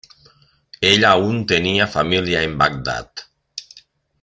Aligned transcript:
Ella 0.81 1.11
aún 1.11 1.45
tenía 1.45 1.85
familia 1.85 2.41
en 2.41 2.57
Bagdad. 2.57 3.11